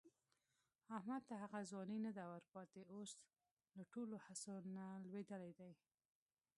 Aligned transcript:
احمد 0.97 1.21
ته 1.29 1.33
هغه 1.43 1.59
ځواني 1.69 1.97
نه 2.05 2.11
ده 2.17 2.23
ورپاتې، 2.31 2.81
اوس 2.93 3.11
له 3.77 3.83
ټولو 3.93 4.15
هڅو 4.25 4.53
نه 4.77 4.85
لوېدلی 5.03 5.51
دی. 5.59 5.71